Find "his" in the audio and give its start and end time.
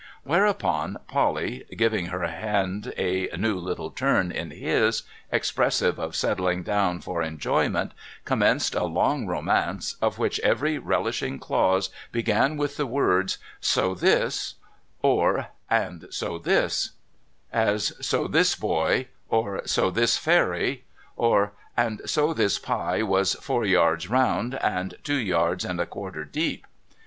4.49-5.03